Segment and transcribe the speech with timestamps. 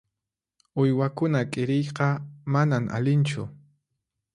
[0.83, 2.07] Uywakuna k'iriyqa
[2.53, 3.43] manan allinchu.